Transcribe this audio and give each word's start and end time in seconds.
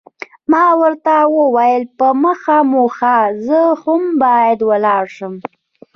ما 0.51 0.65
ورته 0.81 1.13
وویل، 1.39 1.83
په 1.97 2.07
مخه 2.23 2.57
مو 2.71 2.83
ښه، 2.95 3.15
زه 3.45 3.59
هم 3.81 4.03
باید 4.23 4.59
ولاړ 4.69 5.03
شم. 5.15 5.33